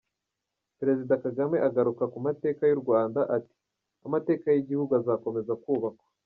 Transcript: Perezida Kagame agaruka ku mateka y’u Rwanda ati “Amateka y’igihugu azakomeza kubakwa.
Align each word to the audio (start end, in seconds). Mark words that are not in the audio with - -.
Perezida 0.79 1.13
Kagame 1.23 1.57
agaruka 1.67 2.03
ku 2.11 2.17
mateka 2.25 2.61
y’u 2.65 2.81
Rwanda 2.83 3.19
ati 3.37 3.55
“Amateka 4.07 4.45
y’igihugu 4.51 4.91
azakomeza 4.99 5.53
kubakwa. 5.63 6.05